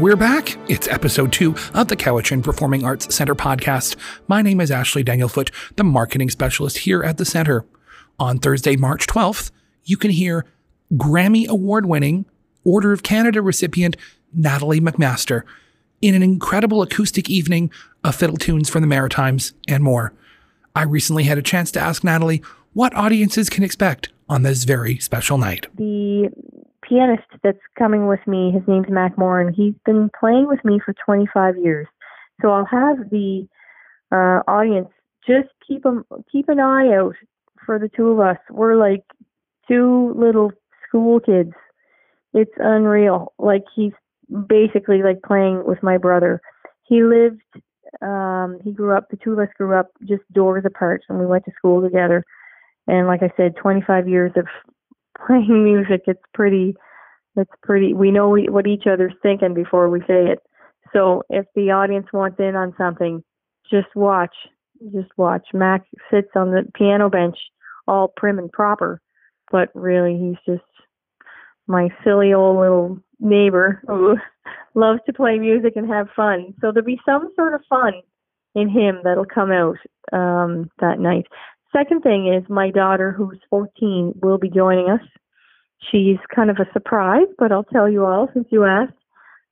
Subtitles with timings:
[0.00, 0.56] we're back.
[0.70, 3.96] It's episode two of the Cowichan Performing Arts Center podcast.
[4.28, 7.66] My name is Ashley Danielfoot, the marketing specialist here at the center.
[8.18, 9.50] On Thursday, March 12th,
[9.84, 10.44] you can hear
[10.94, 12.26] Grammy Award winning
[12.62, 13.96] Order of Canada recipient
[14.32, 15.42] Natalie MacMaster
[16.00, 17.72] in an incredible acoustic evening
[18.04, 20.12] of fiddle tunes from the Maritimes and more.
[20.76, 22.42] I recently had a chance to ask Natalie
[22.72, 25.66] what audiences can expect on this very special night.
[25.74, 26.30] The
[26.88, 30.80] pianist that's coming with me, his name's Mac Morin, and he's been playing with me
[30.84, 31.86] for 25 years.
[32.40, 33.46] So I'll have the
[34.12, 34.88] uh, audience
[35.26, 37.14] just keep them, keep an eye out
[37.64, 38.38] for the two of us.
[38.50, 39.04] We're like
[39.68, 40.52] two little
[40.86, 41.52] school kids.
[42.32, 43.32] It's unreal.
[43.38, 43.92] Like he's
[44.48, 46.40] basically like playing with my brother.
[46.84, 47.42] He lived,
[48.00, 51.26] um, he grew up, the two of us grew up just doors apart and we
[51.26, 52.24] went to school together.
[52.86, 54.46] And like I said, 25 years of
[55.26, 56.76] playing music, it's pretty,
[57.36, 60.40] it's pretty, we know what each other's thinking before we say it.
[60.92, 63.22] So if the audience wants in on something,
[63.70, 64.34] just watch,
[64.92, 65.46] just watch.
[65.52, 67.36] Mac sits on the piano bench
[67.86, 69.00] all prim and proper,
[69.50, 70.64] but really he's just
[71.66, 74.16] my silly old little neighbor who
[74.74, 76.54] loves to play music and have fun.
[76.60, 77.94] So there'll be some sort of fun
[78.54, 79.76] in him that'll come out
[80.12, 81.26] um, that night.
[81.76, 85.00] Second thing is my daughter, who's 14, will be joining us.
[85.90, 88.92] She's kind of a surprise, but I'll tell you all since you asked.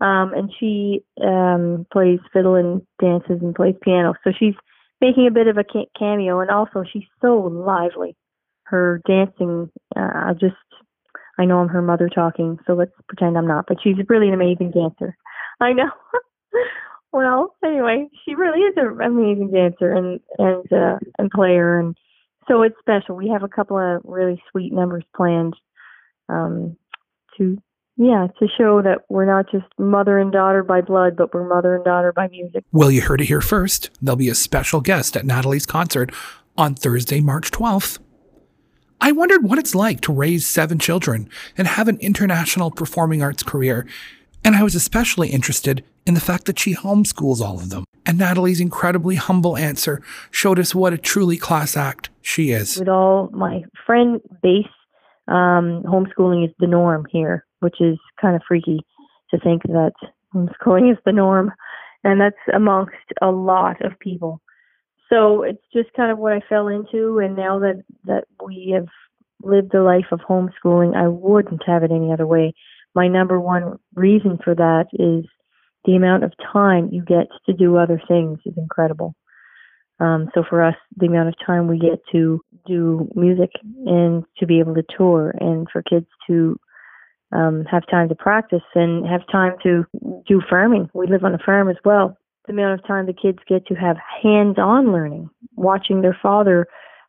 [0.00, 4.14] Um, and she um, plays fiddle and dances and plays piano.
[4.24, 4.54] So she's
[5.00, 5.64] making a bit of a
[5.98, 8.16] cameo, and also she's so lively.
[8.64, 10.56] Her dancing, uh, I just
[11.38, 13.66] I know I'm her mother talking, so let's pretend I'm not.
[13.68, 15.16] But she's really an amazing dancer.
[15.60, 15.90] I know.
[17.12, 21.96] well, anyway, she really is an amazing dancer and and uh, and player, and
[22.48, 23.16] so it's special.
[23.16, 25.54] We have a couple of really sweet numbers planned
[26.28, 26.76] um,
[27.36, 27.60] to
[27.96, 31.74] yeah to show that we're not just mother and daughter by blood, but we're mother
[31.74, 32.64] and daughter by music.
[32.72, 33.90] Well, you heard it here first.
[34.02, 36.12] There'll be a special guest at Natalie's concert
[36.56, 37.98] on Thursday, March 12th.
[39.00, 41.28] I wondered what it's like to raise seven children
[41.58, 43.86] and have an international performing arts career.
[44.44, 47.84] And I was especially interested in the fact that she homeschools all of them.
[48.06, 52.78] And Natalie's incredibly humble answer showed us what a truly class act she is.
[52.78, 54.66] With all my friend base,
[55.28, 58.80] um, homeschooling is the norm here, which is kind of freaky
[59.30, 59.92] to think that
[60.34, 61.52] homeschooling is the norm.
[62.02, 64.42] And that's amongst a lot of people
[65.14, 67.18] so it's just kind of what I fell into.
[67.18, 68.88] And now that that we have
[69.42, 72.54] lived the life of homeschooling, I wouldn't have it any other way.
[72.94, 75.26] My number one reason for that is
[75.84, 79.14] the amount of time you get to do other things is incredible.
[80.00, 83.50] Um, so for us, the amount of time we get to do music
[83.86, 86.58] and to be able to tour, and for kids to
[87.32, 89.84] um, have time to practice and have time to
[90.26, 90.90] do farming.
[90.94, 93.74] We live on a farm as well the amount of time the kids get to
[93.74, 96.66] have hands-on learning, watching their father,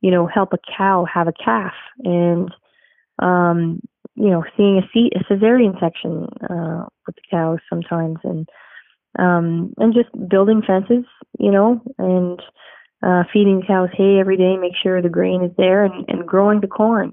[0.00, 1.74] you know, help a cow have a calf,
[2.04, 2.50] and
[3.18, 3.80] um,
[4.18, 8.48] you know, seeing a, cesarean section uh, with the cows sometimes, and
[9.18, 11.04] um, and just building fences,
[11.38, 12.40] you know, and
[13.02, 16.60] uh, feeding cows hay every day, make sure the grain is there, and, and growing
[16.60, 17.12] the corn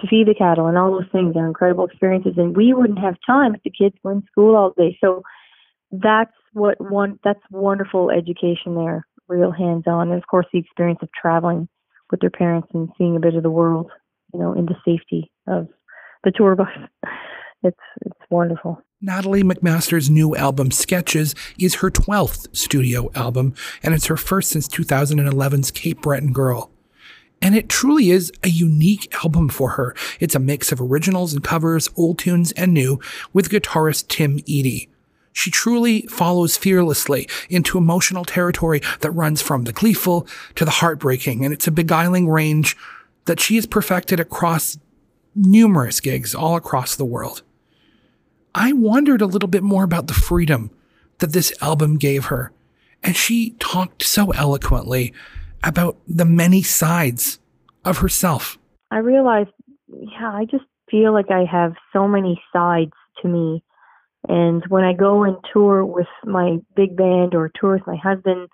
[0.00, 2.34] to feed the cattle, and all those things are incredible experiences.
[2.36, 4.98] And we wouldn't have time if the kids were in school all day.
[5.00, 5.22] So
[5.90, 11.00] that's what one that's wonderful education there, real hands on, and of course the experience
[11.02, 11.66] of traveling
[12.10, 13.90] with their parents and seeing a bit of the world,
[14.34, 15.68] you know, in the safety of
[16.24, 16.68] the tour bus.
[17.62, 18.82] It's it's wonderful.
[19.00, 24.68] Natalie MacMaster's new album Sketches is her 12th studio album, and it's her first since
[24.68, 26.70] 2011's Cape Breton Girl.
[27.40, 29.96] And it truly is a unique album for her.
[30.20, 33.00] It's a mix of originals and covers, old tunes and new,
[33.32, 34.88] with guitarist Tim Edey.
[35.32, 41.44] She truly follows fearlessly into emotional territory that runs from the gleeful to the heartbreaking,
[41.44, 42.76] and it's a beguiling range
[43.24, 44.78] that she has perfected across
[45.34, 47.42] numerous gigs all across the world.
[48.54, 50.70] I wondered a little bit more about the freedom
[51.18, 52.52] that this album gave her,
[53.02, 55.12] and she talked so eloquently
[55.62, 57.38] about the many sides
[57.84, 58.58] of herself.
[58.90, 59.50] I realized,
[59.88, 62.92] yeah, I just feel like I have so many sides
[63.22, 63.62] to me
[64.28, 68.48] and when I go and tour with my big band or tour with my husband,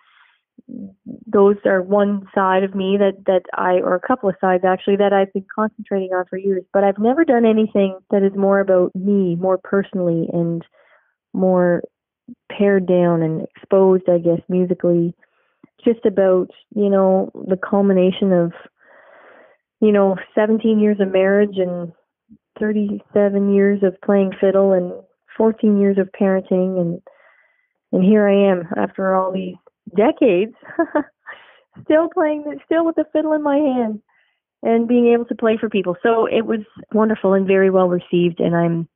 [1.26, 4.96] those are one side of me that that I or a couple of sides actually
[4.96, 6.64] that I've been concentrating on for years.
[6.72, 10.62] But I've never done anything that is more about me, more personally, and
[11.32, 11.82] more
[12.50, 15.14] pared down and exposed, I guess, musically.
[15.84, 18.52] Just about you know the culmination of
[19.81, 21.93] you know 17 years of marriage and
[22.58, 24.93] 37 years of playing fiddle and
[25.37, 27.00] 14 years of parenting, and
[27.93, 29.55] and here I am after all these
[29.96, 30.55] decades,
[31.85, 34.00] still playing, still with the fiddle in my hand,
[34.62, 35.96] and being able to play for people.
[36.02, 36.61] So it was
[36.93, 38.88] wonderful and very well received, and I'm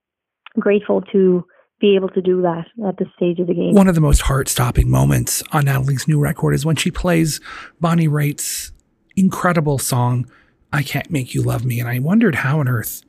[0.59, 1.45] grateful to
[1.81, 3.75] be able to do that at this stage of the game.
[3.75, 7.41] One of the most heart stopping moments on Natalie's new record is when she plays
[7.81, 8.73] Bonnie Raitt's
[9.17, 10.31] incredible song,
[10.73, 11.81] I Can't Make You Love Me.
[11.81, 13.03] And I wondered how on earth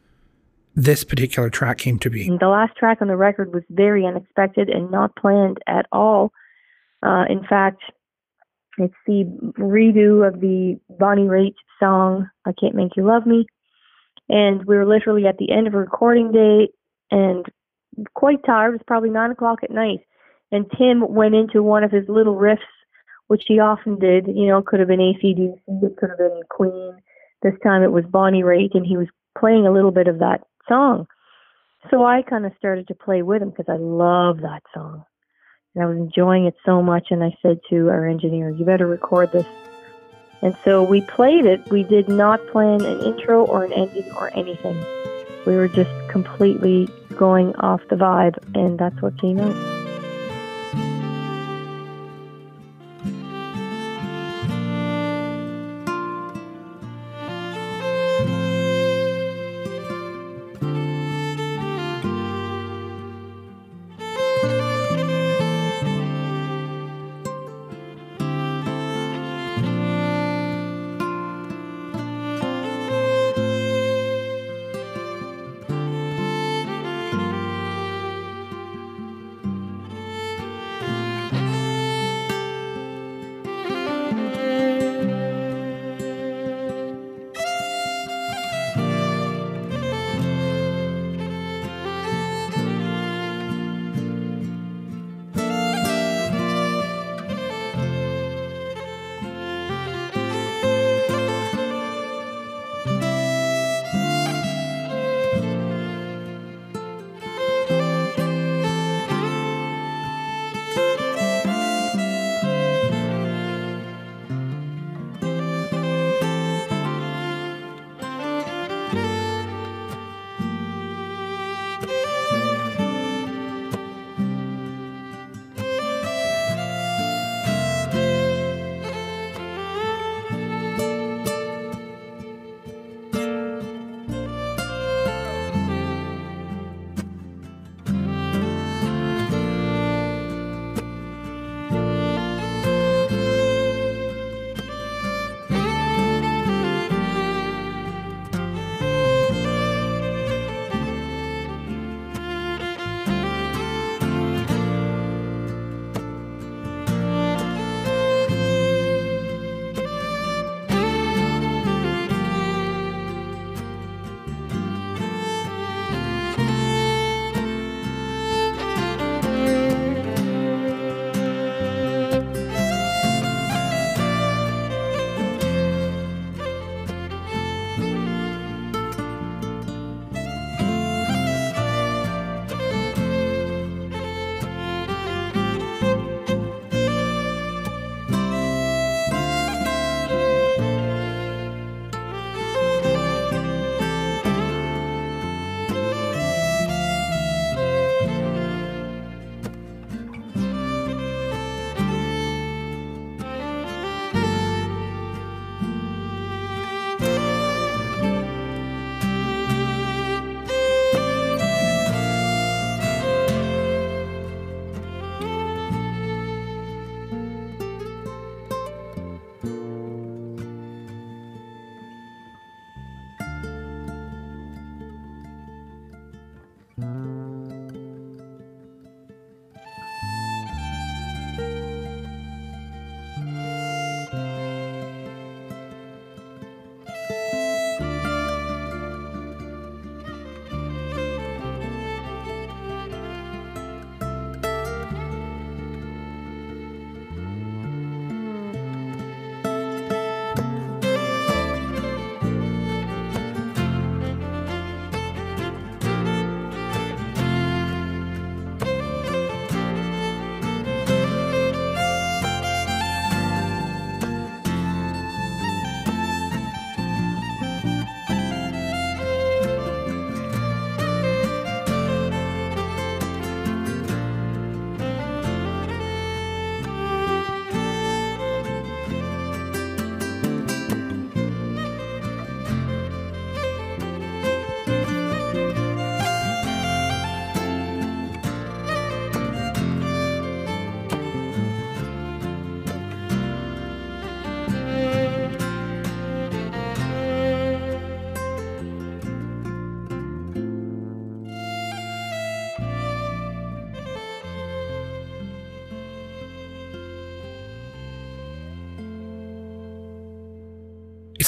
[0.75, 2.27] this particular track came to be.
[2.39, 6.33] The last track on the record was very unexpected and not planned at all.
[7.03, 7.81] Uh, in fact,
[8.77, 9.25] it's the
[9.59, 13.45] redo of the Bonnie Raitt song, I Can't Make You Love Me.
[14.29, 16.69] And we were literally at the end of a recording day
[17.11, 17.45] and
[18.15, 18.69] quite tired.
[18.69, 19.99] It was probably nine o'clock at night.
[20.51, 22.59] And Tim went into one of his little riffs,
[23.27, 24.27] which he often did.
[24.27, 26.97] You know, it could have been ACDC, it could have been Queen.
[27.41, 29.07] This time it was Bonnie Raitt, and he was
[29.37, 31.07] playing a little bit of that song.
[31.91, 35.03] So I kind of started to play with him because I love that song.
[35.75, 37.07] And I was enjoying it so much.
[37.11, 39.45] And I said to our engineer, You better record this.
[40.41, 41.69] And so we played it.
[41.71, 44.77] We did not plan an intro or an ending or anything.
[45.45, 49.72] We were just completely going off the vibe, and that's what came out.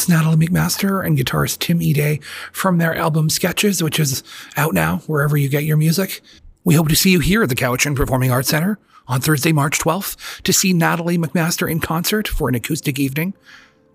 [0.09, 4.23] Natalie MacMaster and guitarist Tim Edey from their album Sketches, which is
[4.57, 6.21] out now wherever you get your music.
[6.63, 9.79] We hope to see you here at the Cowichan Performing Arts Center on Thursday, March
[9.79, 13.33] 12th to see Natalie MacMaster in concert for an acoustic evening.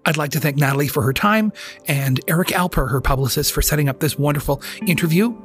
[0.05, 1.53] I'd like to thank Natalie for her time
[1.87, 5.37] and Eric Alper, her publicist, for setting up this wonderful interview.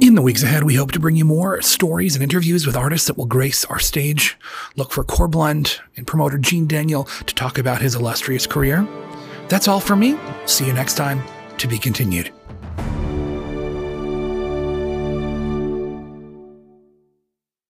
[0.00, 3.08] In the weeks ahead, we hope to bring you more stories and interviews with artists
[3.08, 4.36] that will grace our stage.
[4.76, 8.86] Look for Corblund and promoter Gene Daniel to talk about his illustrious career.
[9.48, 10.18] That's all for me.
[10.46, 11.22] See you next time.
[11.58, 12.37] To be continued.